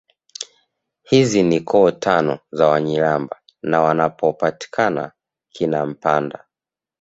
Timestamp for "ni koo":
1.43-1.91